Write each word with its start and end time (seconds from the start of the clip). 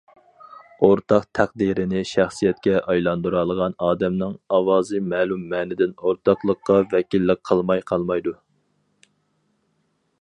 ئورتاق 0.85 1.25
تەقدىرنى 1.39 2.01
شەخسىيىتىگە 2.11 2.79
ئايلاندۇرالىغان 2.93 3.77
ئادەمنىڭ 3.89 4.33
ئاۋازى 4.57 5.03
مەلۇم 5.13 5.45
مەنىدىن 5.53 5.95
ئورتاقلىققا 6.01 6.81
ۋەكىللىك 6.97 7.47
قىلماي 7.51 7.87
قالمايدۇ. 7.93 8.35